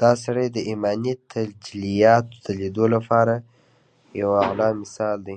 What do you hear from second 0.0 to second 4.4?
دا سړی د ايماني تجلياتود ليدو لپاره يو